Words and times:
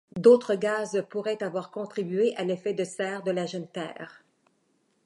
D’autres 0.15 0.55
gaz 0.55 1.03
pourraient 1.11 1.43
avoir 1.43 1.69
contribué 1.69 2.35
à 2.35 2.43
l'effet 2.43 2.73
de 2.73 2.83
serre 2.83 3.21
de 3.21 3.29
la 3.29 3.45
jeune 3.45 3.67
Terre. 3.67 4.23